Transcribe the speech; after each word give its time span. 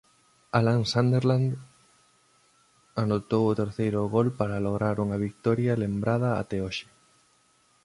Alan 0.59 0.81
Sunderland 0.91 1.49
anotou 3.03 3.43
o 3.47 3.57
terceiro 3.61 4.01
gol 4.15 4.27
para 4.39 4.63
lograr 4.67 4.95
unha 5.05 5.21
vitoria 5.27 5.79
lembrada 5.83 6.29
até 6.41 6.57
hoxe. 6.65 6.85